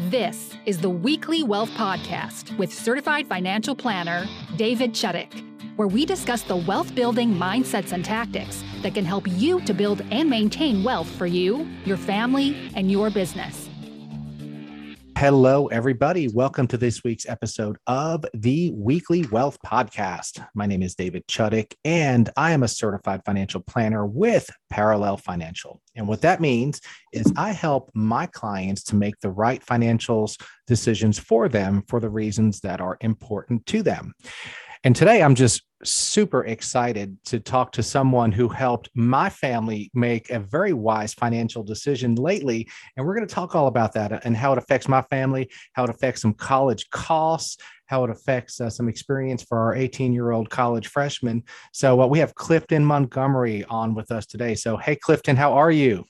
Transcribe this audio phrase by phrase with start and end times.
[0.10, 5.32] This is the Weekly Wealth Podcast with certified financial planner David Chuddick,
[5.76, 10.02] where we discuss the wealth building mindsets and tactics that can help you to build
[10.10, 13.70] and maintain wealth for you, your family, and your business.
[15.22, 16.30] Hello, everybody.
[16.30, 20.44] Welcome to this week's episode of the Weekly Wealth Podcast.
[20.56, 25.80] My name is David Chuddick, and I am a certified financial planner with Parallel Financial.
[25.96, 26.82] And what that means
[27.14, 32.10] is I help my clients to make the right financials decisions for them for the
[32.10, 34.16] reasons that are important to them.
[34.84, 40.32] And today I'm just super excited to talk to someone who helped my family make
[40.32, 42.68] a very wise financial decision lately.
[42.98, 45.84] And we're going to talk all about that and how it affects my family, how
[45.84, 50.32] it affects some college costs, how it affects uh, some experience for our 18 year
[50.32, 51.44] old college freshman.
[51.74, 54.56] So uh, we have Clifton Montgomery on with us today.
[54.56, 56.06] So, hey, Clifton, how are you?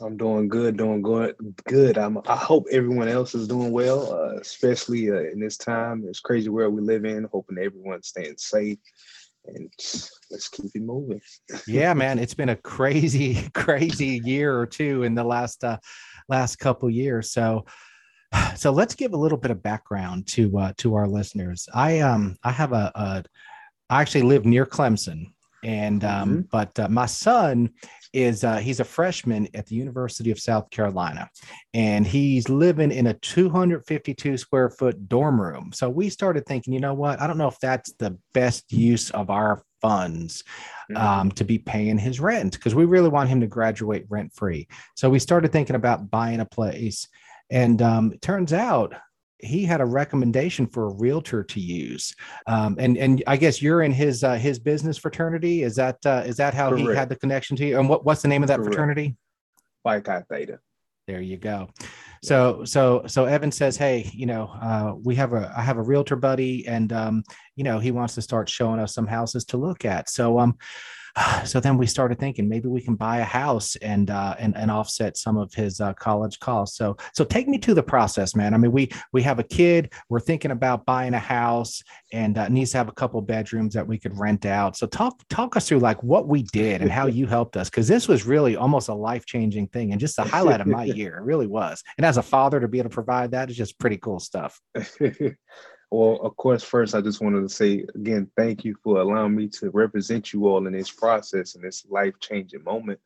[0.00, 1.98] I'm doing good, doing good, good.
[1.98, 6.20] I'm, I hope everyone else is doing well, uh, especially uh, in this time, this
[6.20, 7.28] crazy world we live in.
[7.32, 8.78] Hoping everyone's staying safe,
[9.46, 9.70] and
[10.30, 11.20] let's keep it moving.
[11.66, 15.78] yeah, man, it's been a crazy, crazy year or two in the last uh,
[16.28, 17.30] last couple years.
[17.30, 17.66] So,
[18.56, 21.68] so let's give a little bit of background to uh, to our listeners.
[21.74, 23.24] I um I have a, a
[23.90, 25.32] I actually live near Clemson,
[25.64, 26.40] and um, mm-hmm.
[26.50, 27.70] but uh, my son
[28.12, 31.28] is uh, he's a freshman at the University of South Carolina,
[31.74, 35.70] and he's living in a 252 square foot dorm room.
[35.72, 37.20] So we started thinking, you know what?
[37.20, 40.44] I don't know if that's the best use of our funds
[40.96, 41.28] um, mm-hmm.
[41.30, 44.68] to be paying his rent because we really want him to graduate rent free.
[44.96, 47.06] So we started thinking about buying a place,
[47.50, 48.94] and um, it turns out
[49.42, 52.14] he had a recommendation for a realtor to use.
[52.46, 55.62] Um, and and I guess you're in his uh, his business fraternity.
[55.62, 56.90] Is that uh, is that how Correct.
[56.90, 57.78] he had the connection to you?
[57.78, 58.74] And what, what's the name of that Correct.
[58.74, 59.16] fraternity?
[59.82, 60.58] Phi Chi Theta.
[61.06, 61.68] There you go.
[62.22, 65.82] So so so Evan says, hey, you know, uh, we have a I have a
[65.82, 67.24] realtor buddy, and um,
[67.56, 70.10] you know, he wants to start showing us some houses to look at.
[70.10, 70.56] So um,
[71.44, 74.70] so then we started thinking maybe we can buy a house and uh, and and
[74.70, 76.76] offset some of his uh, college costs.
[76.76, 78.54] So so take me to the process, man.
[78.54, 79.92] I mean, we we have a kid.
[80.08, 81.82] We're thinking about buying a house
[82.12, 84.76] and uh, needs to have a couple bedrooms that we could rent out.
[84.76, 87.88] So talk talk us through like what we did and how you helped us because
[87.88, 91.18] this was really almost a life changing thing and just the highlight of my year.
[91.18, 91.82] It really was.
[91.96, 94.60] And as a father, to be able to provide that is just pretty cool stuff.
[95.90, 99.48] Well, of course, first, I just wanted to say again, thank you for allowing me
[99.48, 103.00] to represent you all in this process and this life changing moment.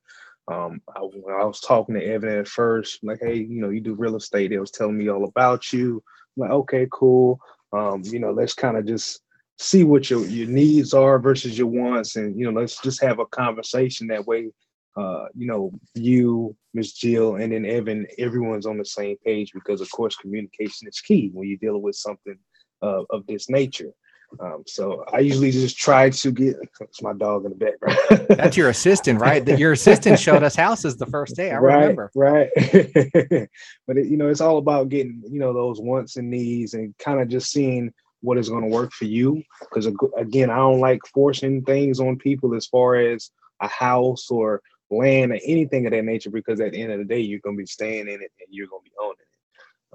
[0.49, 3.81] Um, I, when I was talking to Evan at first, like, hey, you know, you
[3.81, 4.51] do real estate.
[4.51, 6.03] They was telling me all about you.
[6.37, 7.41] I'm like, okay, cool.
[7.73, 9.21] Um, you know, let's kind of just
[9.57, 13.19] see what your your needs are versus your wants, and you know, let's just have
[13.19, 14.51] a conversation that way.
[14.95, 19.81] Uh, you know, you, Miss Jill, and then Evan, everyone's on the same page because,
[19.81, 22.39] of course, communication is key when you're dealing with something
[22.85, 23.93] of, of this nature.
[24.41, 28.27] Um, so I usually just try to get it's my dog in the background.
[28.29, 29.45] That's your assistant, right?
[29.45, 31.51] That Your assistant showed us houses the first day.
[31.51, 32.11] I right, remember.
[32.15, 32.51] Right.
[33.87, 36.97] but it, you know, it's all about getting, you know, those wants and needs and
[36.99, 39.43] kind of just seeing what is going to work for you.
[39.61, 43.31] Because again, I don't like forcing things on people as far as
[43.61, 47.05] a house or land or anything of that nature, because at the end of the
[47.05, 49.34] day, you're going to be staying in it and you're going to be owning it.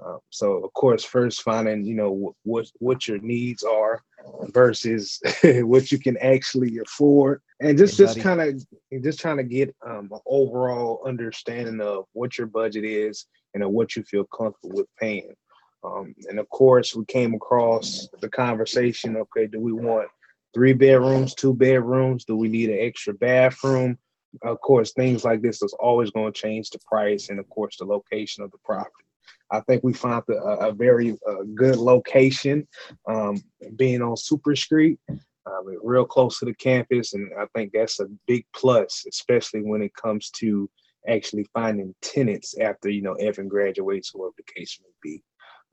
[0.04, 4.02] Um, so of course, first finding you know what what your needs are
[4.48, 9.44] versus what you can actually afford, and just hey, just kind of just trying to
[9.44, 14.24] get um, an overall understanding of what your budget is and of what you feel
[14.24, 15.34] comfortable with paying.
[15.82, 19.16] Um, and of course, we came across the conversation.
[19.16, 20.08] Okay, do we want
[20.54, 22.24] three bedrooms, two bedrooms?
[22.24, 23.98] Do we need an extra bathroom?
[24.42, 27.78] Of course, things like this is always going to change the price and, of course,
[27.78, 29.04] the location of the property.
[29.50, 32.66] I think we found a, a very uh, good location,
[33.08, 33.42] um,
[33.76, 38.06] being on Super Street, um, real close to the campus, and I think that's a
[38.26, 40.70] big plus, especially when it comes to
[41.08, 45.22] actually finding tenants after you know Evan graduates, or whatever the case may be.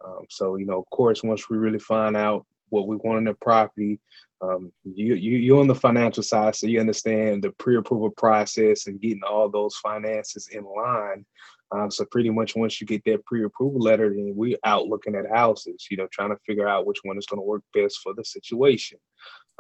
[0.05, 3.23] Um, so you know, of course, once we really find out what we want in
[3.25, 3.99] the property,
[4.41, 9.01] um, you you you're on the financial side, so you understand the pre-approval process and
[9.01, 11.25] getting all those finances in line
[11.71, 15.29] Um, so pretty much once you get that pre-approval letter, then we're out looking at
[15.29, 18.13] houses, you know, trying to figure out which one is going to work best for
[18.13, 18.97] the situation.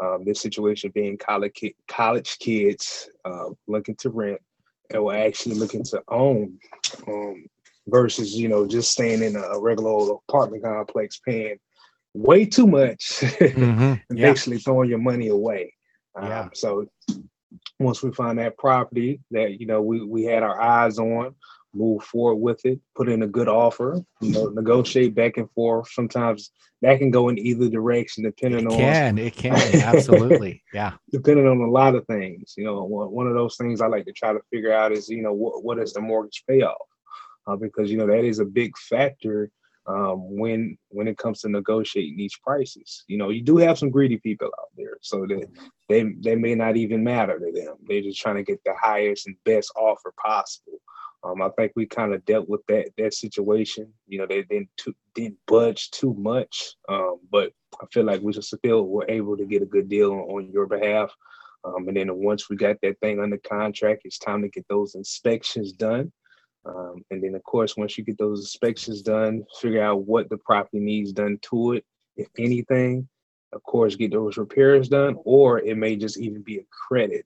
[0.01, 4.39] Um, this situation being college ki- college kids uh, looking to rent
[4.89, 6.57] and we're actually looking to own
[7.07, 7.45] um,
[7.87, 11.57] versus you know just staying in a regular old apartment complex paying
[12.13, 13.93] way too much mm-hmm.
[14.09, 14.31] and yeah.
[14.31, 15.73] basically throwing your money away.
[16.19, 16.41] Yeah.
[16.41, 16.87] Um, so
[17.79, 21.35] once we find that property that you know we we had our eyes on,
[21.77, 25.89] move forward with it, put in a good offer, you know, negotiate back and forth.
[25.91, 26.51] Sometimes
[26.81, 31.47] that can go in either direction depending it on can it can absolutely yeah depending
[31.47, 34.31] on a lot of things you know one of those things i like to try
[34.31, 36.77] to figure out is you know what, what is the mortgage payoff
[37.47, 39.49] uh, because you know that is a big factor
[39.87, 43.05] um, when when it comes to negotiating these prices.
[43.07, 45.47] You know, you do have some greedy people out there, so that
[45.87, 47.75] they they may not even matter to them.
[47.87, 50.79] They're just trying to get the highest and best offer possible.
[51.23, 53.91] Um, I think we kind of dealt with that that situation.
[54.07, 58.33] You know, they didn't too, didn't budge too much, um, but I feel like we
[58.33, 61.11] just still were able to get a good deal on, on your behalf.
[61.63, 64.95] Um, and then once we got that thing under contract, it's time to get those
[64.95, 66.11] inspections done.
[66.65, 70.37] Um, and then, of course, once you get those inspections done, figure out what the
[70.37, 71.85] property needs done to it,
[72.15, 73.07] if anything.
[73.53, 77.25] Of course, get those repairs done, or it may just even be a credit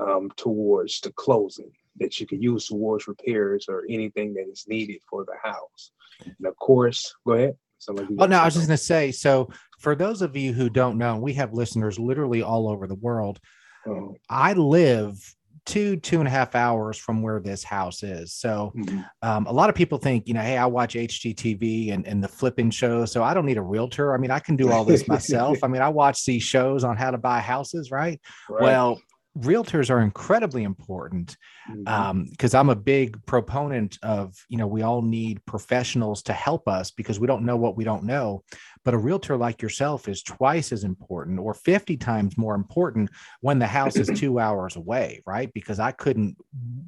[0.00, 5.00] um, towards the closing that you can use towards repairs or anything that is needed
[5.08, 5.92] for the house.
[6.24, 7.56] And of course, go ahead.
[7.88, 9.10] Like oh no, I was just going to say.
[9.10, 9.48] So,
[9.80, 13.40] for those of you who don't know, we have listeners literally all over the world.
[13.88, 14.14] Oh.
[14.30, 15.18] I live
[15.64, 19.00] two two and a half hours from where this house is so mm-hmm.
[19.22, 22.26] um, a lot of people think you know hey i watch hgtv and, and the
[22.26, 25.06] flipping shows so i don't need a realtor i mean i can do all this
[25.08, 28.62] myself i mean i watch these shows on how to buy houses right, right.
[28.62, 29.00] well
[29.38, 31.36] realtors are incredibly important
[31.66, 32.44] because mm-hmm.
[32.44, 36.90] um, I'm a big proponent of you know we all need professionals to help us
[36.90, 38.44] because we don't know what we don't know.
[38.84, 43.60] But a realtor like yourself is twice as important or 50 times more important when
[43.60, 45.52] the house is two hours away, right?
[45.54, 46.36] Because I couldn't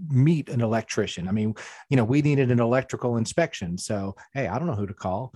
[0.09, 1.29] meet an electrician.
[1.29, 1.55] I mean,
[1.89, 3.79] you know, we needed an electrical inspection.
[3.79, 5.33] So, hey, I don't know who to call.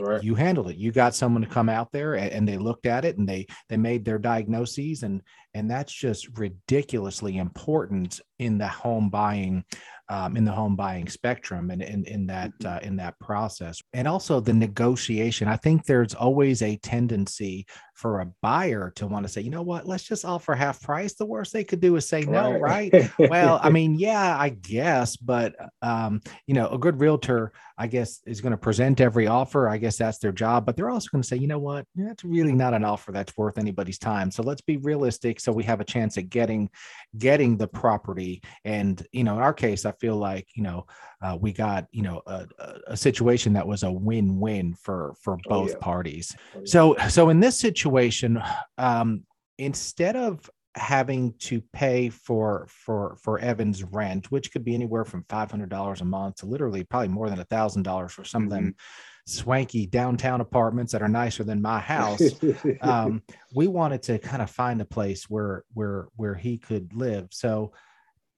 [0.00, 0.22] Right.
[0.22, 0.76] You handled it.
[0.76, 3.46] You got someone to come out there and, and, they looked at it and they
[3.68, 5.22] they made their diagnoses and
[5.54, 9.64] and that's just ridiculously important in the home buying
[10.08, 12.76] um, in the home buying spectrum and in, in that mm-hmm.
[12.76, 17.66] uh, in that process and also the negotiation i think there's always a tendency
[17.98, 19.84] for a buyer to want to say you know what?
[19.84, 21.14] Let's just offer half price.
[21.14, 23.10] The worst they could do is say no right, right?
[23.30, 28.20] well i mean yeah i guess but um, you know a good realtor i guess
[28.24, 29.68] is going to present every offer.
[29.68, 31.86] I guess that's their job but they're also going to say you know what?
[31.96, 35.64] That's really not an offer that's worth anybody's time so let's be realistic so we
[35.64, 36.70] have a chance at getting
[37.18, 38.42] getting the property.
[38.64, 40.86] And you know in our case i feel like you know
[41.20, 42.46] uh, we got you know a,
[42.86, 45.78] a, situation that was a win-win for for oh, both oh, yeah.
[45.80, 46.36] parties.
[46.54, 46.64] Oh, yeah.
[46.64, 47.87] so so in this situation
[48.76, 49.24] um
[49.58, 50.48] instead of
[50.78, 55.68] having to pay for for for Evan's rent, which could be anywhere from five hundred
[55.68, 58.52] dollars a month to literally probably more than a thousand dollars for some mm-hmm.
[58.52, 59.30] of them mm-hmm.
[59.30, 62.22] swanky downtown apartments that are nicer than my house.
[62.80, 63.22] um,
[63.54, 67.28] we wanted to kind of find a place where where where he could live.
[67.30, 67.72] So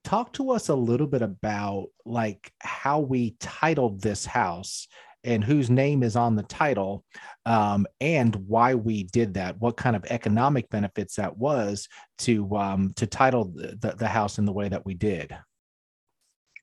[0.02, 4.88] talk to us a little bit about like how we titled this house
[5.24, 7.04] and whose name is on the title
[7.46, 12.92] um, and why we did that what kind of economic benefits that was to um,
[12.96, 15.36] to title the, the house in the way that we did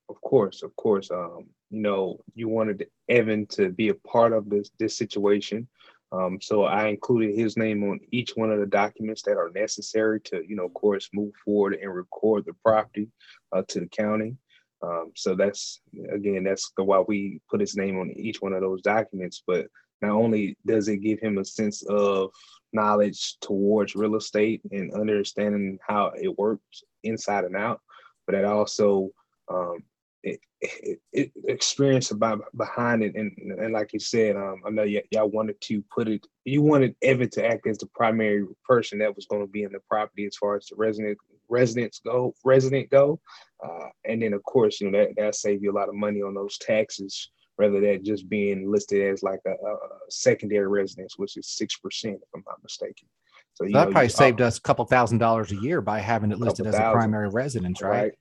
[0.09, 4.49] of course of course um, you know you wanted evan to be a part of
[4.49, 5.67] this this situation
[6.11, 10.21] um, so I included his name on each one of the documents that are necessary
[10.21, 13.09] to, you know, of course, move forward and record the property
[13.51, 14.37] uh, to the county.
[14.81, 15.81] Um, so that's
[16.13, 19.43] again, that's why we put his name on each one of those documents.
[19.45, 19.67] But
[20.01, 22.31] not only does it give him a sense of
[22.73, 27.81] knowledge towards real estate and understanding how it works inside and out,
[28.25, 29.09] but it also
[29.49, 29.83] um,
[30.23, 34.83] it, it, it, experience about behind it, and, and like you said, um, I know
[34.83, 36.25] y- y'all wanted to put it.
[36.45, 39.71] You wanted Evan to act as the primary person that was going to be in
[39.71, 41.17] the property as far as the resident
[41.49, 43.19] residents go, resident go,
[43.63, 46.21] uh, and then of course you know that that save you a lot of money
[46.21, 49.77] on those taxes rather than just being listed as like a, a
[50.09, 53.07] secondary residence, which is six percent if I'm not mistaken.
[53.53, 55.99] So, so that know, probably saved uh, us a couple thousand dollars a year by
[55.99, 57.89] having it listed as a primary residence, right?
[57.89, 58.11] right?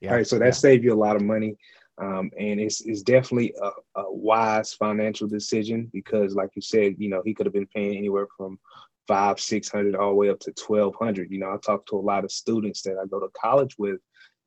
[0.00, 0.10] Yeah.
[0.10, 0.26] All right.
[0.26, 0.50] So that yeah.
[0.52, 1.56] saved you a lot of money.
[1.98, 7.08] Um, and it's, it's definitely a, a, wise financial decision because, like you said, you
[7.10, 8.58] know, he could have been paying anywhere from
[9.06, 11.30] five, six hundred all the way up to twelve hundred.
[11.30, 14.00] You know, I talk to a lot of students that I go to college with,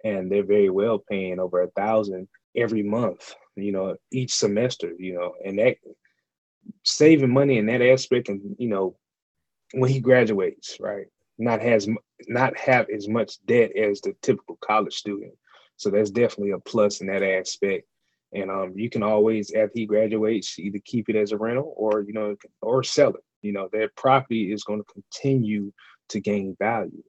[0.06, 5.16] and they're very well paying over a thousand every month, you know, each semester, you
[5.16, 5.78] know, and that
[6.84, 8.96] saving money in that aspect and you know
[9.74, 11.08] when he graduates, right?
[11.38, 11.90] Not has
[12.28, 15.34] not have as much debt as the typical college student.
[15.76, 17.86] So that's definitely a plus in that aspect.
[18.34, 22.04] And um, you can always, after he graduates, either keep it as a rental or
[22.04, 23.24] you know, or sell it.
[23.42, 25.74] You know, that property is going to continue
[26.10, 27.04] to gain value,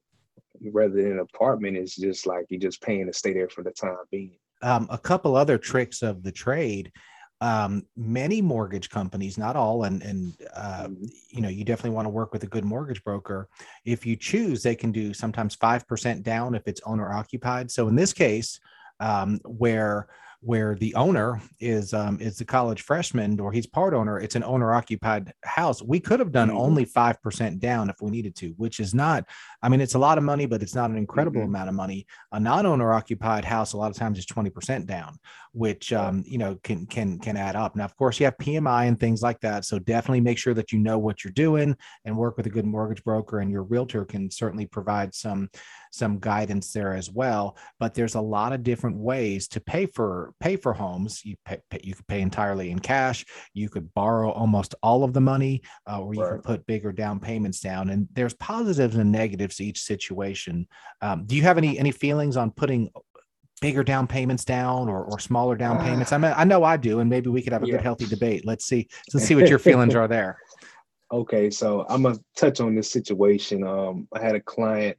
[0.71, 3.71] rather than an apartment is just like you're just paying to stay there for the
[3.71, 4.37] time being.
[4.61, 6.91] Um, a couple other tricks of the trade
[7.41, 11.05] um, many mortgage companies, not all, and and uh, mm-hmm.
[11.29, 13.47] you know you definitely want to work with a good mortgage broker.
[13.85, 17.69] If you choose, they can do sometimes five percent down if it's owner occupied.
[17.69, 18.59] So in this case,
[18.99, 20.07] um, where
[20.41, 24.19] where the owner is um, is the college freshman or he's part owner.
[24.19, 25.81] It's an owner occupied house.
[25.81, 26.57] We could have done mm-hmm.
[26.57, 29.25] only five percent down if we needed to, which is not.
[29.63, 31.49] I mean, it's a lot of money, but it's not an incredible mm-hmm.
[31.49, 32.05] amount of money.
[32.31, 35.17] A non owner occupied house a lot of times is twenty percent down,
[35.53, 37.75] which um, you know can can can add up.
[37.75, 39.65] Now, of course, you have PMI and things like that.
[39.65, 41.75] So definitely make sure that you know what you're doing
[42.05, 43.39] and work with a good mortgage broker.
[43.39, 45.49] And your realtor can certainly provide some
[45.97, 47.57] some guidance there as well.
[47.79, 51.23] But there's a lot of different ways to pay for pay for homes.
[51.25, 53.25] You pay, pay you could pay entirely in cash.
[53.53, 56.31] You could borrow almost all of the money, uh, or you right.
[56.33, 57.89] could put bigger down payments down.
[57.89, 60.67] And there's positives and negatives to each situation.
[61.01, 62.89] Um, do you have any any feelings on putting
[63.59, 66.11] bigger down payments down or, or smaller down payments?
[66.11, 67.73] I mean, I know I do, and maybe we could have a yeah.
[67.73, 68.45] good healthy debate.
[68.45, 68.87] Let's see.
[69.13, 70.37] Let's see what your feelings are there.
[71.11, 73.65] Okay, so I'm gonna touch on this situation.
[73.65, 74.97] Um, I had a client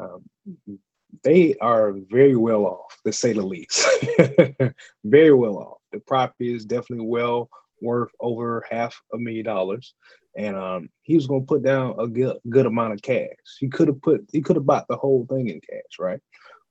[0.00, 0.78] um,
[1.22, 3.86] they are very well off, to say the least.
[5.04, 5.78] very well off.
[5.92, 7.50] The property is definitely well
[7.82, 9.94] worth over half a million dollars,
[10.36, 13.28] and um, he was going to put down a good, good amount of cash.
[13.58, 16.20] He could have put, he could have bought the whole thing in cash, right?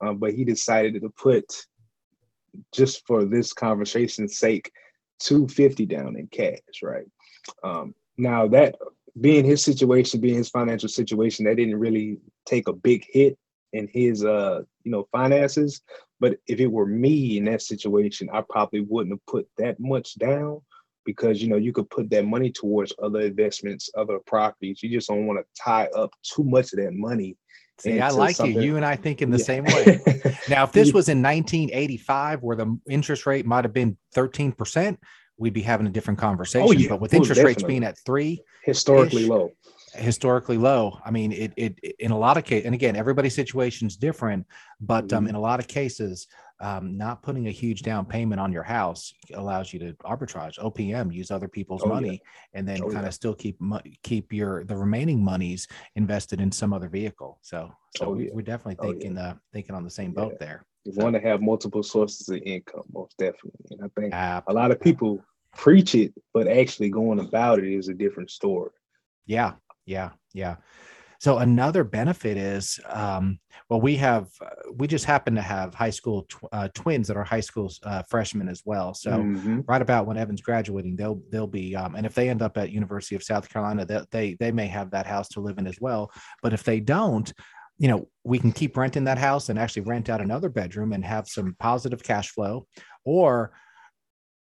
[0.01, 1.45] Um, but he decided to put,
[2.73, 4.71] just for this conversation's sake,
[5.19, 7.05] two fifty down in cash, right?
[7.63, 8.75] Um, now that
[9.19, 13.37] being his situation, being his financial situation, that didn't really take a big hit
[13.73, 15.81] in his uh you know finances.
[16.19, 20.15] But if it were me in that situation, I probably wouldn't have put that much
[20.15, 20.61] down
[21.05, 24.83] because you know you could put that money towards other investments, other properties.
[24.83, 27.37] You just don't want to tie up too much of that money.
[27.79, 28.55] See, I like something.
[28.55, 28.61] you.
[28.61, 29.43] You and I think in the yeah.
[29.43, 30.01] same way.
[30.49, 34.99] now, if this was in 1985, where the interest rate might have been 13 percent,
[35.39, 36.67] we'd be having a different conversation.
[36.67, 36.89] Oh, yeah.
[36.89, 39.51] But with interest rates being at three, historically low,
[39.95, 40.99] historically low.
[41.03, 44.45] I mean, it, it, in a lot of cases, and again, everybody's situation is different,
[44.81, 45.15] but um, mm-hmm.
[45.17, 46.27] um, in a lot of cases,
[46.61, 51.13] um, not putting a huge down payment on your house allows you to arbitrage OPM,
[51.13, 52.59] use other people's oh, money, yeah.
[52.59, 53.09] and then oh, kind of yeah.
[53.11, 53.57] still keep
[54.03, 57.39] keep your the remaining monies invested in some other vehicle.
[57.41, 60.65] So, so oh, we, are definitely oh, thinking uh, thinking on the same boat there.
[60.89, 63.65] You want to have multiple sources of income, most definitely.
[63.71, 64.53] And I think Absolutely.
[64.53, 65.23] a lot of people
[65.55, 68.71] preach it, but actually going about it is a different story.
[69.25, 69.53] Yeah,
[69.85, 70.55] yeah, yeah.
[71.19, 74.29] So another benefit is, um, well, we have
[74.73, 78.03] we just happen to have high school tw- uh, twins that are high school uh,
[78.03, 78.93] freshmen as well.
[78.93, 79.59] So mm-hmm.
[79.67, 82.71] right about when Evan's graduating, they'll they'll be, um, and if they end up at
[82.71, 85.79] University of South Carolina, they, they they may have that house to live in as
[85.81, 86.09] well.
[86.41, 87.31] But if they don't,
[87.79, 91.03] you know, we can keep renting that house and actually rent out another bedroom and
[91.03, 92.67] have some positive cash flow,
[93.05, 93.51] or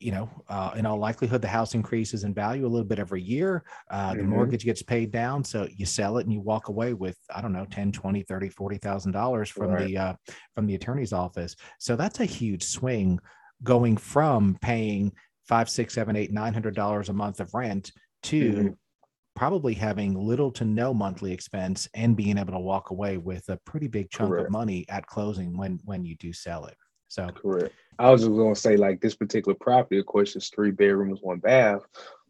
[0.01, 3.21] you know, uh, in all likelihood, the house increases in value a little bit every
[3.21, 3.63] year.
[3.91, 4.31] Uh, the mm-hmm.
[4.31, 5.45] mortgage gets paid down.
[5.45, 8.49] So you sell it and you walk away with, I don't know, 10, 20, 30,
[8.49, 9.87] $40,000 from right.
[9.87, 10.15] the, uh,
[10.55, 11.55] from the attorney's office.
[11.79, 13.21] So that's a huge swing
[13.63, 15.13] going from paying
[15.47, 18.69] five, six, seven, eight, nine hundred dollars a month of rent to mm-hmm.
[19.35, 23.57] Probably having little to no monthly expense and being able to walk away with a
[23.59, 24.47] pretty big chunk Correct.
[24.47, 26.77] of money at closing when, when you do sell it.
[27.09, 27.75] So correct.
[27.99, 31.39] I was just gonna say like this particular property, of course, is three bedrooms, one
[31.39, 31.83] bath.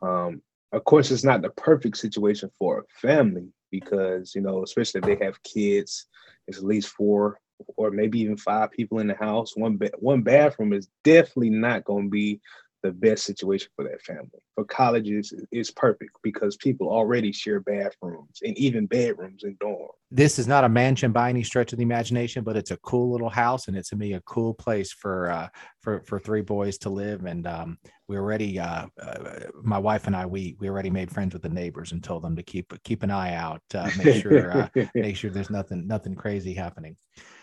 [0.03, 0.43] Um,
[0.73, 5.05] of course, it's not the perfect situation for a family because you know, especially if
[5.05, 6.07] they have kids,
[6.49, 7.39] it's at least four
[7.77, 9.57] or maybe even five people in the house.
[9.57, 12.41] One ba- one bathroom is definitely not going to be
[12.83, 14.41] the best situation for that family.
[14.55, 19.89] For colleges, it's perfect because people already share bathrooms and even bedrooms and dorms.
[20.11, 23.13] This is not a mansion by any stretch of the imagination, but it's a cool
[23.13, 25.49] little house, and it's to me a cool place for uh,
[25.81, 27.25] for for three boys to live.
[27.27, 31.33] And um, we already, uh, uh, my wife and I, we we already made friends
[31.33, 34.51] with the neighbors and told them to keep keep an eye out, uh, make sure
[34.51, 36.97] uh, make sure there's nothing nothing crazy happening.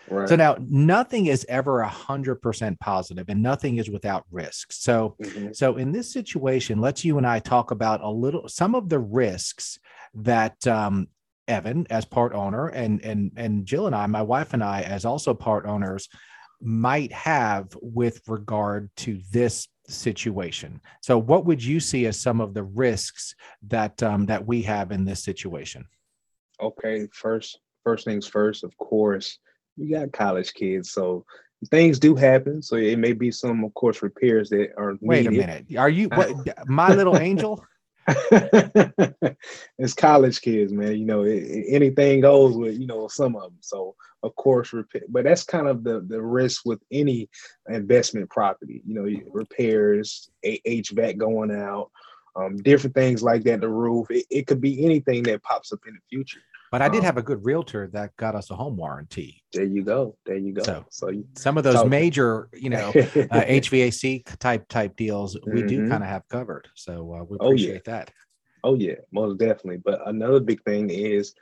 [0.10, 0.30] Right.
[0.30, 4.82] So now nothing is ever a hundred percent positive and nothing is without risks.
[4.82, 5.52] So, mm-hmm.
[5.54, 9.00] so in this situation, let's you and I talk about a little, some of the
[9.00, 9.80] risks
[10.16, 11.08] that, um,
[11.48, 15.06] Evan as part owner and, and, and Jill and I, my wife and I, as
[15.06, 16.10] also part owners,
[16.62, 20.82] might have with regard to this situation.
[21.02, 23.36] So, what would you see as some of the risks
[23.68, 25.86] that um, that we have in this situation?
[26.62, 28.64] Okay, first first things first.
[28.64, 29.40] Of course,
[29.78, 31.26] you got college kids, so
[31.70, 32.62] things do happen.
[32.62, 34.96] So it may be some, of course, repairs that are.
[35.02, 35.44] Wait needed.
[35.44, 35.66] a minute.
[35.78, 37.64] Are you what, uh, my little angel?
[38.08, 40.98] it's college kids, man.
[40.98, 43.58] You know, it, anything goes with you know some of them.
[43.60, 47.30] So of course, repair, but that's kind of the the risk with any
[47.68, 48.82] investment property.
[48.86, 51.92] You know, repairs, HVAC going out,
[52.38, 53.62] um, different things like that.
[53.62, 54.08] The roof.
[54.10, 56.42] It, it could be anything that pops up in the future.
[56.72, 59.42] But I did um, have a good realtor that got us a home warranty.
[59.54, 60.18] There you go.
[60.26, 60.64] There you go.
[60.64, 65.38] So, so you, some of those so, major, you know, uh, HVAC type type deals,
[65.46, 65.68] we mm-hmm.
[65.68, 66.68] do kind of have covered.
[66.76, 67.98] So uh, we appreciate oh, yeah.
[67.98, 68.12] that.
[68.64, 69.78] Oh yeah, most definitely.
[69.78, 71.34] But another big thing is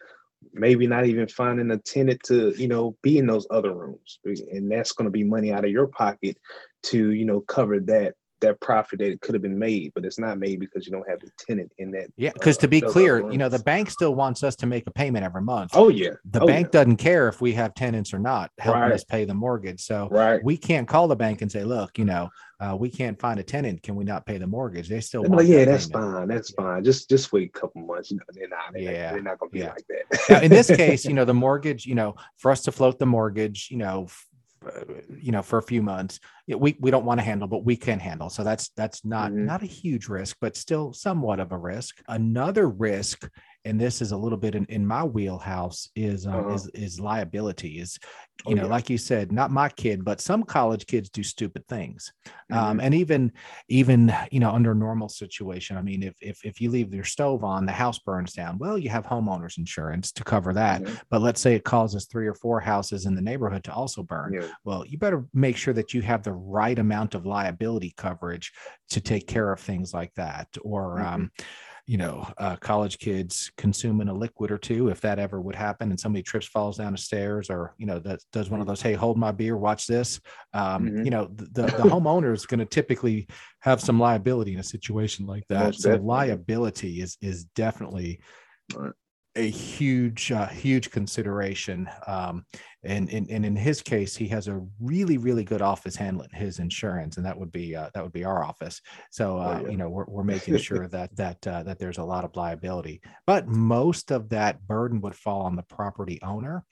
[0.54, 4.72] maybe not even finding a tenant to you know be in those other rooms, and
[4.72, 6.38] that's going to be money out of your pocket
[6.84, 10.38] to you know cover that that profit that could have been made, but it's not
[10.38, 12.08] made because you don't have the tenant in that.
[12.18, 14.88] Yeah, because uh, to be clear, you know, the bank still wants us to make
[14.88, 15.72] a payment every month.
[15.74, 16.80] Oh yeah, the oh, bank yeah.
[16.80, 18.92] doesn't care if we have tenants or not helping right.
[18.92, 19.82] us pay the mortgage.
[19.82, 20.44] So right.
[20.44, 23.44] we can't call the bank and say, look, you know, uh, we can't find a
[23.44, 23.84] tenant.
[23.84, 24.88] Can we not pay the mortgage?
[24.88, 25.46] They still want.
[25.46, 26.13] yeah, that that's payment.
[26.13, 26.27] fine.
[26.27, 26.63] That's yeah.
[26.63, 26.84] fine.
[26.84, 28.12] Just just wait a couple months.
[28.12, 28.74] You know, they're not.
[28.74, 29.70] They're yeah, not, they're not gonna be yeah.
[29.70, 30.20] like that.
[30.30, 31.86] now, in this case, you know, the mortgage.
[31.86, 34.08] You know, for us to float the mortgage, you know,
[35.19, 38.00] you know for a few months we, we don't want to handle but we can
[38.00, 39.45] handle so that's that's not mm-hmm.
[39.45, 43.29] not a huge risk but still somewhat of a risk another risk
[43.65, 46.53] and this is a little bit in, in my wheelhouse is um, uh-huh.
[46.53, 47.98] is is liability is
[48.45, 48.69] you oh, know yeah.
[48.69, 52.13] like you said not my kid but some college kids do stupid things
[52.51, 52.67] um, mm-hmm.
[52.67, 53.31] um, and even
[53.67, 57.43] even you know under normal situation i mean if, if if you leave your stove
[57.43, 60.95] on the house burns down well you have homeowners insurance to cover that mm-hmm.
[61.10, 64.34] but let's say it causes three or four houses in the neighborhood to also burn
[64.34, 64.48] yeah.
[64.63, 68.51] well you better make sure that you have the right amount of liability coverage
[68.89, 71.15] to take care of things like that or mm-hmm.
[71.15, 71.31] um,
[71.88, 75.91] you know, uh, college kids consuming a liquid or two, if that ever would happen,
[75.91, 78.82] and somebody trips, falls down the stairs, or you know, that does one of those,
[78.82, 80.19] hey, hold my beer, watch this.
[80.54, 81.06] Um, mm-hmm.
[81.06, 83.28] You know, the the, homeowner is going to typically
[83.60, 85.65] have some liability in a situation like that.
[85.65, 86.08] Most so definitely.
[86.08, 88.19] liability is is definitely
[89.36, 91.89] a huge, uh, huge consideration.
[92.08, 92.45] Um,
[92.84, 96.60] and, and, and in his case, he has a really, really good office handling his
[96.60, 98.80] insurance, and that would be uh, that would be our office.
[99.10, 99.71] So uh, oh, yeah.
[99.71, 103.02] you know, we're, we're making sure that that uh, that there's a lot of liability,
[103.26, 106.63] but most of that burden would fall on the property owner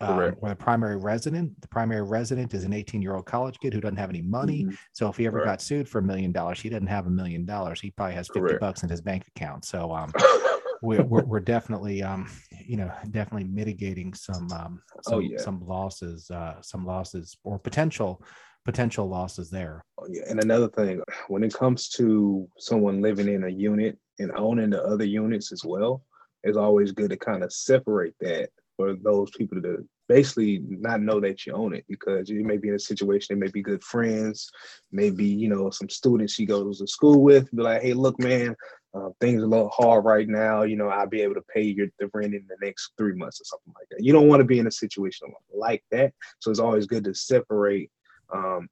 [0.00, 1.58] um, or the primary resident.
[1.62, 4.64] The primary resident is an 18 year old college kid who doesn't have any money.
[4.64, 4.74] Mm-hmm.
[4.92, 7.44] So if he ever got sued for a million dollars, he doesn't have a million
[7.44, 7.80] dollars.
[7.80, 8.60] He probably has 50 Correct.
[8.60, 9.64] bucks in his bank account.
[9.64, 10.12] So um,
[10.84, 15.38] we're, we're, we're, definitely um, you know definitely mitigating some um, oh, some, oh, yeah.
[15.38, 18.22] some losses uh, some losses or potential
[18.64, 20.22] potential losses there oh, yeah.
[20.28, 24.82] and another thing when it comes to someone living in a unit and owning the
[24.82, 26.02] other units as well
[26.44, 31.20] it's always good to kind of separate that for those people to basically not know
[31.20, 33.82] that you own it because you may be in a situation, they may be good
[33.82, 34.50] friends,
[34.92, 38.54] maybe, you know, some students she goes to school with, be like, hey, look, man,
[38.94, 40.62] uh, things are a little hard right now.
[40.62, 43.40] You know, I'll be able to pay your the rent in the next three months
[43.40, 44.04] or something like that.
[44.04, 46.12] You don't want to be in a situation like that.
[46.40, 47.90] So it's always good to separate.
[48.32, 48.68] Um,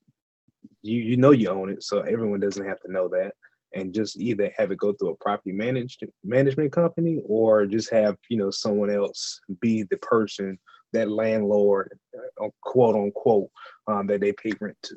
[0.83, 3.33] you you know you own it, so everyone doesn't have to know that,
[3.75, 8.17] and just either have it go through a property managed management company or just have
[8.29, 10.59] you know someone else be the person
[10.93, 11.99] that landlord,
[12.41, 13.51] uh, quote unquote,
[13.87, 14.97] um, that they pay rent to.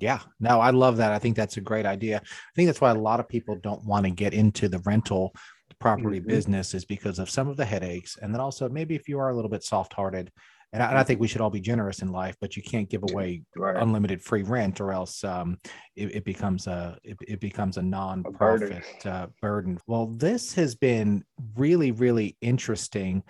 [0.00, 1.12] Yeah, no, I love that.
[1.12, 2.18] I think that's a great idea.
[2.24, 5.34] I think that's why a lot of people don't want to get into the rental
[5.78, 6.28] property mm-hmm.
[6.28, 8.16] business is because of some of the headaches.
[8.20, 10.30] And then also maybe if you are a little bit soft hearted,
[10.72, 12.88] and I, and I, think we should all be generous in life, but you can't
[12.88, 13.76] give away right.
[13.76, 15.58] unlimited free rent, or else um,
[15.96, 18.82] it, it, becomes a it, it becomes a non-profit a burden.
[19.04, 19.78] Uh, burden.
[19.88, 21.24] Well, this has been
[21.56, 23.24] really really interesting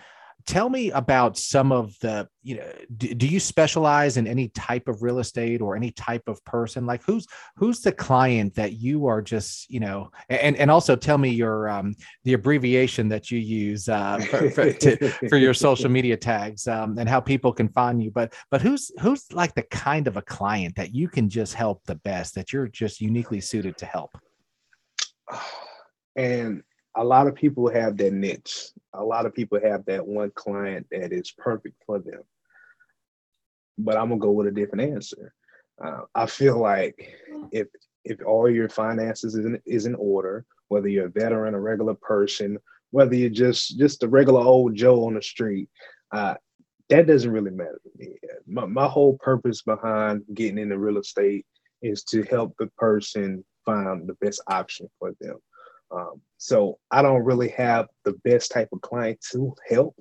[0.46, 4.88] tell me about some of the you know do, do, you specialize in any type
[4.88, 6.86] of real estate or any type of person?
[6.86, 7.26] Like who's
[7.56, 11.68] who's the client that you are just you know and and also tell me your
[11.68, 16.66] um the abbreviation that you use uh for, for, to, for your social media tags
[16.66, 18.10] um and how people can find you.
[18.10, 21.82] But but who's who's like the kind of a client that you can just help
[21.84, 24.16] the best that you're just uniquely suited to help?
[26.16, 26.62] And
[26.96, 28.70] a lot of people have their niche.
[28.94, 32.22] A lot of people have that one client that is perfect for them.
[33.78, 35.32] But I'm gonna go with a different answer.
[35.82, 37.16] Uh, I feel like
[37.52, 37.68] if
[38.04, 41.94] if all your finances is in, is in order, whether you're a veteran, a regular
[41.94, 42.58] person,
[42.90, 45.68] whether you're just just a regular old Joe on the street,
[46.12, 46.34] uh,
[46.88, 48.16] that doesn't really matter to me.
[48.46, 51.46] My, my whole purpose behind getting into real estate
[51.82, 55.38] is to help the person find the best option for them.
[55.92, 59.94] Um, so I don't really have the best type of client to help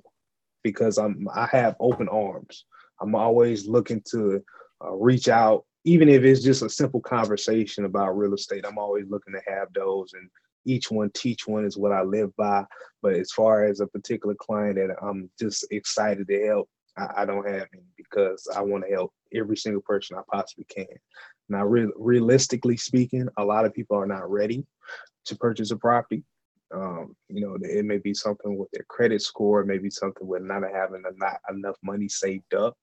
[0.62, 2.64] because I'm I have open arms.
[3.00, 4.42] I'm always looking to
[4.84, 8.64] uh, reach out, even if it's just a simple conversation about real estate.
[8.66, 10.28] I'm always looking to have those, and
[10.64, 12.64] each one teach one is what I live by.
[13.02, 17.24] But as far as a particular client that I'm just excited to help, I, I
[17.24, 20.86] don't have any because I want to help every single person I possibly can.
[21.48, 24.64] Now, re- realistically speaking, a lot of people are not ready
[25.26, 26.22] to purchase a property.
[26.72, 30.62] Um, you know, it may be something with their credit score, maybe something with not
[30.62, 32.76] having a, not enough money saved up.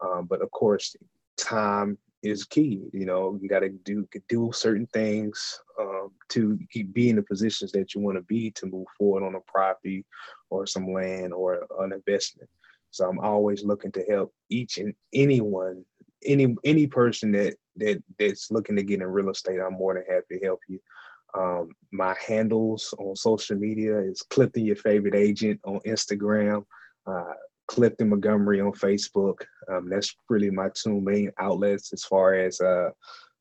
[0.00, 0.96] Um, but of course,
[1.36, 2.82] time is key.
[2.92, 6.58] You know, you got to do do certain things um, to
[6.92, 10.04] be in the positions that you want to be to move forward on a property
[10.50, 12.48] or some land or an investment.
[12.90, 15.84] So I'm always looking to help each and anyone,
[16.24, 19.60] any any person that that that's looking to get in real estate.
[19.60, 20.80] I'm more than happy to help you.
[21.36, 26.64] Um, my handles on social media is Clifton Your Favorite Agent on Instagram,
[27.06, 27.34] uh,
[27.68, 29.42] Clifton Montgomery on Facebook.
[29.70, 32.90] Um, that's really my two main outlets as far as uh,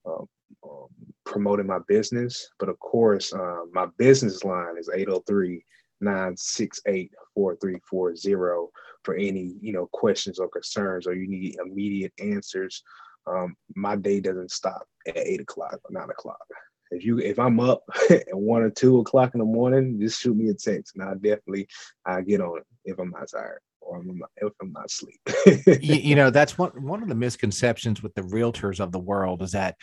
[0.06, 0.28] um,
[0.64, 0.88] um
[1.26, 2.50] promoting my business.
[2.60, 5.64] But of course, uh, my business line is 803
[6.02, 8.72] 968 4340
[9.04, 12.84] for any you know questions or concerns or you need immediate answers
[13.28, 16.46] um, my day doesn't stop at eight o'clock or nine o'clock
[16.92, 20.36] if you if i'm up at one or two o'clock in the morning just shoot
[20.36, 21.68] me a text and i definitely
[22.06, 24.04] i get on it if i'm not tired or
[24.38, 25.20] if i'm not asleep
[25.82, 29.42] you, you know that's one one of the misconceptions with the realtors of the world
[29.42, 29.76] is that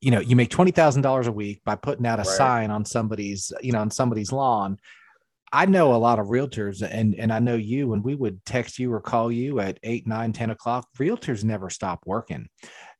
[0.00, 2.36] you know you make $20000 a week by putting out a right.
[2.36, 4.78] sign on somebody's you know on somebody's lawn
[5.52, 8.78] I know a lot of realtors and and I know you and we would text
[8.78, 10.86] you or call you at eight, nine, 10 o'clock.
[10.98, 12.48] Realtors never stop working.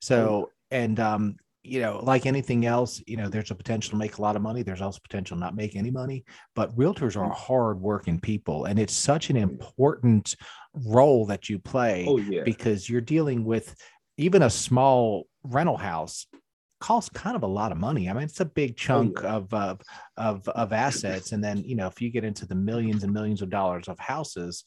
[0.01, 4.19] So, and um, you know, like anything else, you know, there's a potential to make
[4.19, 4.63] a lot of money.
[4.63, 7.35] There's also potential not make any money, but realtors are mm.
[7.35, 8.65] hard working people.
[8.65, 10.35] And it's such an important
[10.75, 12.43] role that you play oh, yeah.
[12.45, 13.75] because you're dealing with
[14.17, 16.27] even a small rental house
[16.81, 18.09] costs kind of a lot of money.
[18.09, 19.35] I mean, it's a big oh, chunk oh, yeah.
[19.35, 19.81] of, of
[20.17, 23.43] of of assets, and then you know, if you get into the millions and millions
[23.43, 24.65] of dollars of houses,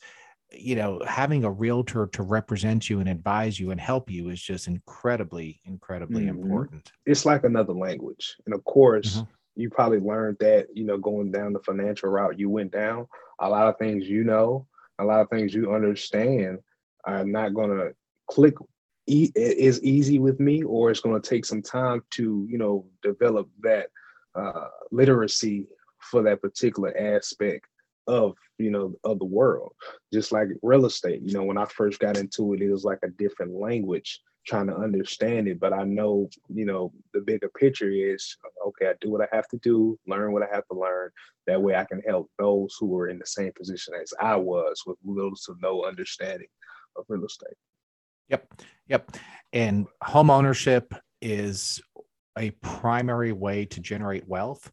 [0.52, 4.42] you know, having a realtor to represent you and advise you and help you is
[4.42, 6.42] just incredibly, incredibly mm-hmm.
[6.42, 6.92] important.
[7.06, 9.18] It's like another language, and of course.
[9.18, 9.32] Mm-hmm.
[9.58, 13.06] You probably learned that, you know, going down the financial route you went down.
[13.42, 14.66] A lot of things you know,
[14.98, 16.60] a lot of things you understand
[17.04, 17.94] are not going to
[18.30, 18.56] click
[19.08, 22.86] e- is easy with me, or it's going to take some time to, you know,
[23.04, 23.88] develop that
[24.36, 25.68] uh, literacy
[26.00, 27.66] for that particular aspect
[28.08, 29.74] of you know of the world
[30.12, 33.00] just like real estate you know when i first got into it it was like
[33.04, 37.92] a different language trying to understand it but i know you know the bigger picture
[37.92, 41.12] is okay i do what i have to do learn what i have to learn
[41.46, 44.82] that way i can help those who are in the same position as i was
[44.88, 46.48] with little to no understanding
[46.98, 47.56] of real estate
[48.32, 48.62] Yep.
[48.88, 49.18] Yep.
[49.54, 51.82] And home ownership is
[52.38, 54.72] a primary way to generate wealth.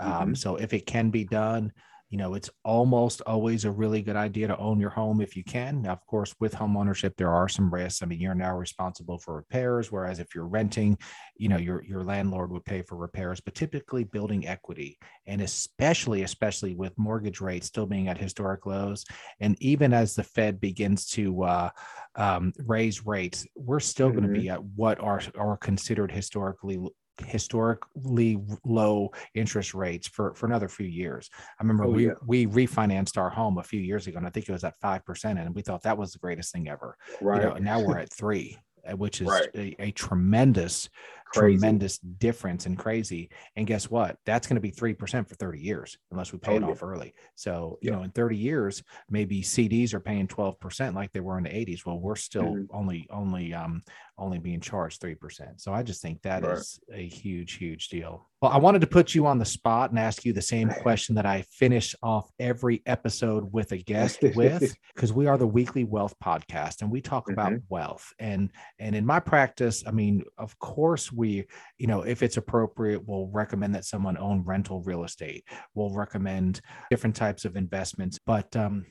[0.00, 0.34] Um, mm-hmm.
[0.34, 1.72] so if it can be done,
[2.10, 5.42] you know it's almost always a really good idea to own your home if you
[5.42, 8.56] can now, of course with home ownership there are some risks i mean you're now
[8.56, 10.96] responsible for repairs whereas if you're renting
[11.36, 16.22] you know your your landlord would pay for repairs but typically building equity and especially
[16.22, 19.04] especially with mortgage rates still being at historic lows
[19.40, 21.70] and even as the fed begins to uh,
[22.14, 24.20] um, raise rates we're still mm-hmm.
[24.20, 26.78] going to be at what are are considered historically
[27.24, 31.30] historically low interest rates for for another few years.
[31.58, 32.14] I remember oh, we yeah.
[32.26, 35.04] we refinanced our home a few years ago, and I think it was at five
[35.04, 36.96] percent, and we thought that was the greatest thing ever.
[37.20, 37.42] Right.
[37.42, 39.48] You know, now we're at three, uh, which is right.
[39.54, 40.88] a, a, tremendous
[41.36, 41.58] crazy.
[41.58, 43.30] tremendous difference and crazy.
[43.56, 44.16] And guess what?
[44.24, 46.68] That's going to be 3% for 30 years unless we pay oh, it yeah.
[46.68, 47.14] off early.
[47.34, 51.44] So, you know, in 30 years, maybe CDs are paying 12% like they were in
[51.44, 51.86] the 80s.
[51.86, 52.76] Well, we're still mm-hmm.
[52.76, 53.82] only, only, um,
[54.18, 55.60] only being charged 3%.
[55.60, 56.58] So I just think that right.
[56.58, 58.28] is a huge, huge deal.
[58.42, 61.14] Well, I wanted to put you on the spot and ask you the same question
[61.14, 65.84] that I finish off every episode with a guest with, because we are the weekly
[65.84, 67.32] wealth podcast and we talk mm-hmm.
[67.32, 68.12] about wealth.
[68.18, 71.46] And and in my practice, I mean, of course we,
[71.78, 75.44] you know, if it's appropriate, we'll recommend that someone own rental real estate.
[75.74, 78.18] We'll recommend different types of investments.
[78.26, 78.84] But um,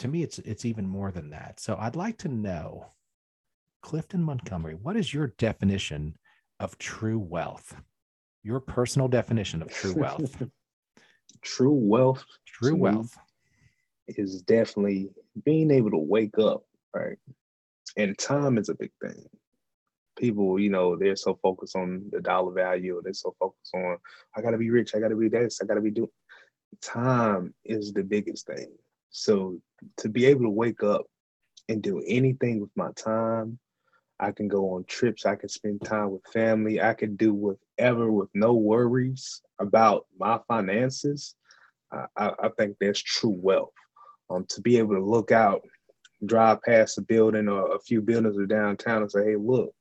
[0.00, 1.60] to me, it's it's even more than that.
[1.60, 2.86] So I'd like to know,
[3.82, 6.16] Clifton Montgomery, what is your definition
[6.58, 7.76] of true wealth?
[8.46, 10.42] Your personal definition of true wealth.
[11.42, 12.24] true wealth.
[12.46, 13.16] True wealth
[14.08, 15.10] is definitely
[15.44, 16.62] being able to wake up
[16.96, 17.18] right?
[17.96, 19.24] And time is a big thing.
[20.18, 23.98] People, you know, they're so focused on the dollar value, they're so focused on,
[24.34, 26.08] I gotta be rich, I gotta be this, I gotta be doing.
[26.82, 28.72] Time is the biggest thing.
[29.10, 29.58] So
[29.98, 31.06] to be able to wake up
[31.68, 33.58] and do anything with my time,
[34.18, 38.10] I can go on trips, I can spend time with family, I can do whatever
[38.10, 41.34] with no worries about my finances.
[41.92, 43.72] I, I think that's true wealth.
[44.28, 45.62] Um, to be able to look out
[46.24, 49.72] drive past a building or a few buildings or downtown and say, hey, look,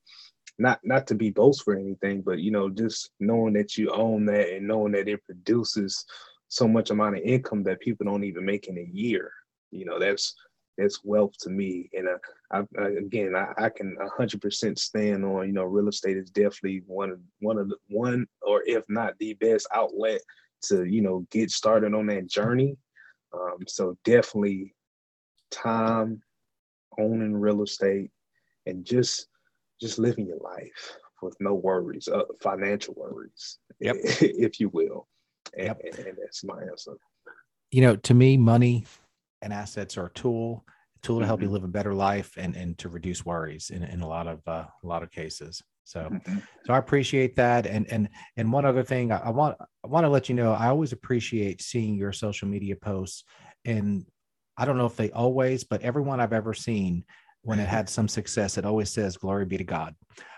[0.57, 4.25] not not to be boastful or anything, but you know, just knowing that you own
[4.25, 6.05] that and knowing that it produces
[6.47, 9.31] so much amount of income that people don't even make in a year.
[9.71, 10.35] You know, that's
[10.77, 11.89] that's wealth to me.
[11.93, 12.17] And uh,
[12.51, 15.47] I, I, again, I, I can hundred percent stand on.
[15.47, 19.17] You know, real estate is definitely one of one of the one or if not
[19.19, 20.21] the best outlet
[20.63, 22.77] to you know get started on that journey.
[23.33, 24.73] Um, so definitely
[25.51, 26.21] time
[26.99, 28.11] owning real estate
[28.65, 29.27] and just
[29.79, 33.95] just living your life with no worries, uh, financial worries, yep.
[34.03, 35.07] if you will.
[35.57, 35.81] And, yep.
[35.97, 36.93] and that's my answer.
[37.71, 38.85] You know, to me, money
[39.41, 40.65] and assets are a tool,
[40.97, 41.49] a tool to help mm-hmm.
[41.49, 44.41] you live a better life and and to reduce worries in, in a lot of
[44.47, 45.61] uh, a lot of cases.
[45.83, 46.39] So, mm-hmm.
[46.65, 47.67] so I appreciate that.
[47.67, 50.53] And and and one other thing, I, I want I want to let you know,
[50.53, 53.23] I always appreciate seeing your social media posts
[53.65, 54.05] and
[54.57, 57.03] I don't know if they always, but everyone I've ever seen
[57.41, 59.95] when it had some success, it always says "Glory be to God."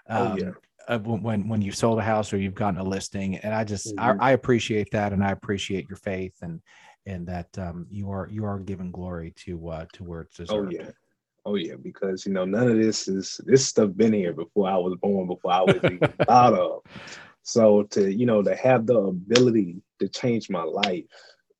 [0.10, 0.52] Um, oh, yeah.
[0.88, 3.96] Uh, when when you sold a house or you've gotten a listing, and I just
[3.96, 4.22] mm-hmm.
[4.22, 6.62] I, I, appreciate that, and I appreciate your faith and
[7.08, 10.76] and that um, you are you are giving glory to uh, to where it's deserved.
[10.76, 10.92] Oh yeah,
[11.46, 14.78] oh yeah, because you know none of this is this stuff been here before I
[14.78, 16.82] was born, before I was even thought of.
[17.44, 21.06] So to you know to have the ability to change my life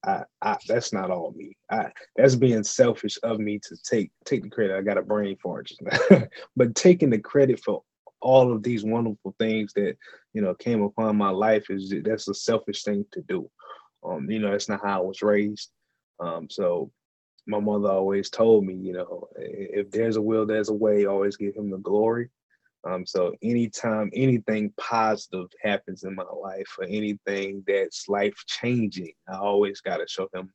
[0.06, 1.58] I, I that's not all me.
[1.70, 4.78] I that's being selfish of me to take take the credit.
[4.78, 6.24] I got a brain for just now.
[6.56, 7.84] but taking the credit for
[8.22, 9.98] all of these wonderful things that
[10.34, 13.50] you know came upon my life is that's a selfish thing to do.
[14.08, 15.70] Um, you know, that's not how I was raised.
[16.20, 16.92] Um, so
[17.46, 21.06] my mother always told me, you know, if there's a will, there's a way.
[21.06, 22.30] Always give him the glory.
[22.88, 29.38] Um, so anytime anything positive happens in my life or anything that's life changing, I
[29.38, 30.52] always got to show him,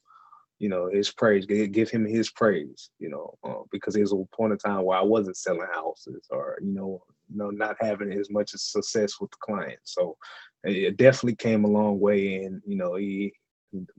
[0.58, 4.52] you know, his praise, give him his praise, you know, uh, because there's a point
[4.52, 8.30] in time where I wasn't selling houses or, you know, you know, not having as
[8.30, 9.94] much success with the clients.
[9.94, 10.16] So
[10.64, 12.44] it definitely came a long way.
[12.44, 13.34] And, you know, he,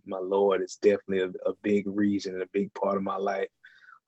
[0.05, 3.49] my Lord is definitely a, a big reason and a big part of my life.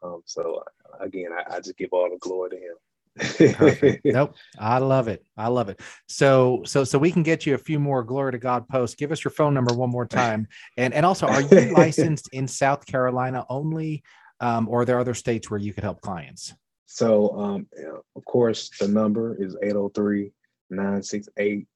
[0.03, 0.63] Um, so
[0.99, 2.75] again, I, I just give all the glory to him.
[4.03, 4.35] Nope.
[4.59, 5.25] I love it.
[5.37, 5.79] I love it.
[6.07, 8.95] So so so we can get you a few more glory to God posts.
[8.95, 10.47] Give us your phone number one more time.
[10.77, 14.03] And and also are you licensed in South Carolina only?
[14.41, 16.53] Um, or are there other states where you could help clients?
[16.87, 17.67] So um
[18.15, 20.31] of course the number is 803
[20.69, 21.67] 968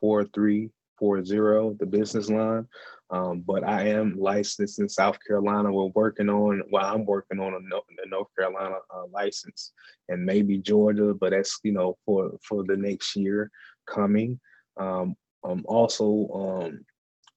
[0.00, 2.66] 4340, the business line.
[3.10, 5.72] Um, but I am licensed in South Carolina.
[5.72, 9.72] We're working on, well, I'm working on a, North Carolina uh, license
[10.08, 13.50] and maybe Georgia, but that's, you know, for, for the next year
[13.86, 14.40] coming.
[14.76, 16.84] Um, um, also, um,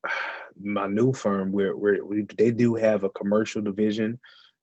[0.61, 4.19] my new firm, where, where we, they do have a commercial division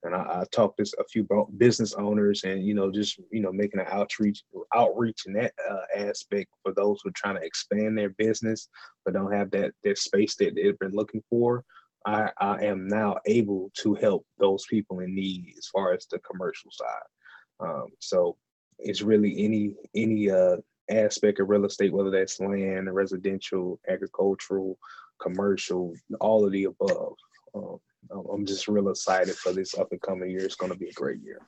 [0.06, 3.52] and I, I talked to a few business owners and you know just you know
[3.52, 4.42] making an outreach
[4.74, 8.68] outreach in that uh, aspect for those who are trying to expand their business
[9.04, 11.64] but don't have that that space that they've been looking for.
[12.04, 16.20] I, I am now able to help those people in need as far as the
[16.20, 17.66] commercial side.
[17.68, 18.36] Um, so
[18.78, 20.56] it's really any any uh,
[20.88, 24.78] aspect of real estate whether that's land residential agricultural
[25.20, 27.14] commercial all of the above.
[27.54, 27.78] Um,
[28.10, 30.44] I'm just real excited for this up and coming year.
[30.44, 31.40] It's going to be a great year.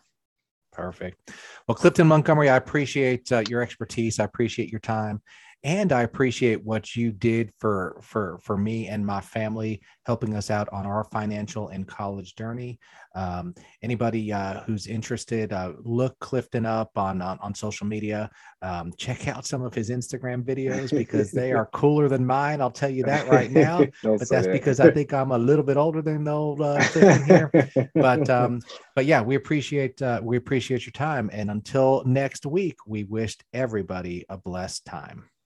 [0.72, 1.32] Perfect.
[1.66, 4.20] Well, Clifton Montgomery, I appreciate uh, your expertise.
[4.20, 5.20] I appreciate your time
[5.64, 10.50] and I appreciate what you did for for for me and my family, helping us
[10.50, 12.78] out on our financial and college journey.
[13.16, 18.30] Um, anybody uh, who's interested, uh, look Clifton up on on, on social media.
[18.62, 22.60] Um, check out some of his Instagram videos because they are cooler than mine.
[22.60, 23.78] I'll tell you that right now.
[24.02, 24.52] but that's that.
[24.52, 26.80] because I think I'm a little bit older than the old uh,
[27.26, 27.50] here.
[27.94, 28.60] but um,
[28.94, 31.30] but yeah, we appreciate uh, we appreciate your time.
[31.32, 35.28] And until next week, we wished everybody a blessed time.